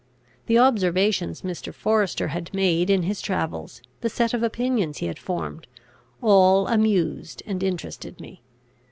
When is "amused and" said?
6.67-7.61